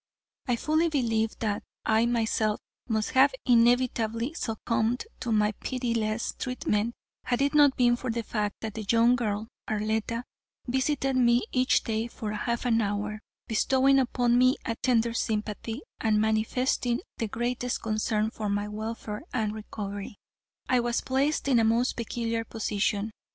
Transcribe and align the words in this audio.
I 0.47 0.55
fully 0.55 0.89
believe 0.89 1.37
that 1.41 1.61
I 1.85 2.07
myself 2.07 2.59
must 2.89 3.11
have 3.11 3.35
inevitably 3.45 4.33
succumbed 4.33 5.05
to 5.19 5.31
my 5.31 5.51
pitiless 5.51 6.33
treatment, 6.39 6.95
had 7.25 7.39
it 7.39 7.53
not 7.53 7.75
been 7.77 7.95
for 7.95 8.09
the 8.09 8.23
fact 8.23 8.61
that 8.61 8.73
the 8.73 8.87
young 8.89 9.15
girl, 9.15 9.47
Arletta, 9.69 10.23
visited 10.65 11.15
me 11.15 11.43
each 11.51 11.83
day 11.83 12.07
for 12.07 12.31
a 12.31 12.35
half 12.35 12.65
hour, 12.65 13.19
bestowing 13.47 13.99
upon 13.99 14.39
me 14.39 14.55
a 14.65 14.75
tender 14.77 15.13
sympathy, 15.13 15.83
and 15.99 16.19
manifesting 16.19 17.01
the 17.19 17.27
greatest 17.27 17.83
concern 17.83 18.31
for 18.31 18.49
my 18.49 18.67
welfare 18.67 19.21
and 19.35 19.53
recovery. 19.53 20.17
I 20.67 20.79
was 20.79 21.01
placed 21.01 21.47
in 21.47 21.59
a 21.59 21.63
most 21.63 21.95
peculiar 21.95 22.43
position. 22.43 23.11